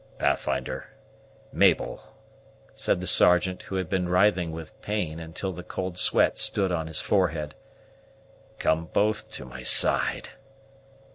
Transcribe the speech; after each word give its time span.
"Pathfinder 0.17 0.87
Mabel!" 1.53 2.01
said 2.73 2.99
the 3.01 3.05
Sergeant, 3.05 3.61
who 3.61 3.75
had 3.75 3.87
been 3.87 4.09
writhing 4.09 4.51
with 4.51 4.81
pain 4.81 5.19
until 5.19 5.51
the 5.53 5.61
cold 5.61 5.95
sweat 5.99 6.39
stood 6.39 6.71
on 6.71 6.87
his 6.87 6.99
forehead; 7.01 7.53
"come 8.57 8.85
both 8.93 9.29
to 9.33 9.45
my 9.45 9.61
side. 9.61 10.29